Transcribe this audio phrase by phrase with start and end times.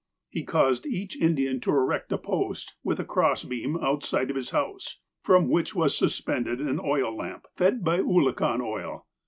[0.29, 4.49] He caused each Indian to erect a post, with a cross beam, outside of his
[4.49, 9.05] house, from which was suspended an oil lamp, fed by oolakan oil.